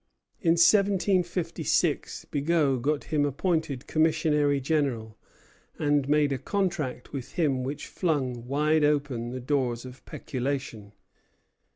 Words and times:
In 0.41 0.53
1756 0.53 2.25
Bigot 2.31 2.81
got 2.81 3.03
him 3.03 3.23
appointed 3.23 3.85
commissary 3.85 4.59
general, 4.59 5.15
and 5.77 6.09
made 6.09 6.31
a 6.31 6.39
contract 6.39 7.13
with 7.13 7.33
him 7.33 7.63
which 7.63 7.85
flung 7.85 8.47
wide 8.47 8.83
open 8.83 9.29
the 9.29 9.39
doors 9.39 9.85
of 9.85 10.03
peculation. 10.07 10.93